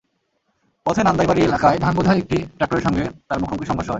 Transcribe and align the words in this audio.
পথে 0.85 1.01
নান্দায়বাড়ি 1.03 1.41
এলাকায় 1.43 1.77
ধানবোঝাই 1.77 2.17
একটি 2.17 2.37
ট্রাক্টরের 2.57 2.83
সঙ্গে 2.83 3.03
তাঁর 3.27 3.39
মুখোমুখি 3.41 3.67
সংঘর্ষ 3.67 3.79
হয়। 3.79 3.89